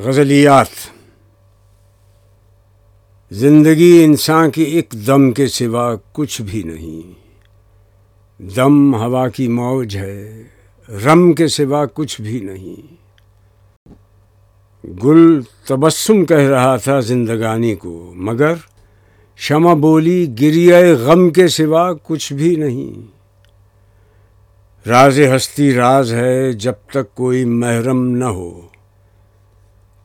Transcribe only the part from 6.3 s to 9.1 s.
भी नहीं। दम